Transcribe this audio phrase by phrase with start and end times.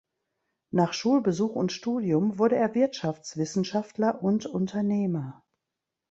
[0.71, 5.43] Nach Schulbesuch und Studium wurde er Wirtschaftswissenschaftler und Unternehmer.